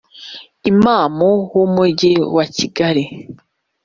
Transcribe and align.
Imamu 0.71 1.29
w’Umujyi 1.55 2.11
wa 2.35 2.45
Kigali 2.55 3.03